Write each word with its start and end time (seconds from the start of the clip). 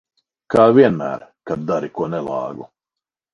Kā 0.53 0.63
vienmēr, 0.77 1.25
kad 1.51 1.67
dari 1.73 1.91
ko 2.01 2.09
nelāgu. 2.15 2.67